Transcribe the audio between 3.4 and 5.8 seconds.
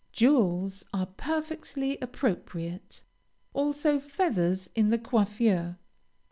also feathers in the coiffure.